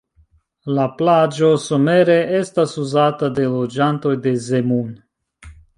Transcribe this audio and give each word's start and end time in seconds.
La 0.77 0.85
plaĝo 1.01 1.51
somere 1.67 2.17
estas 2.41 2.75
uzata 2.87 3.33
de 3.41 3.47
loĝantoj 3.55 4.19
de 4.27 4.35
Zemun. 4.49 4.95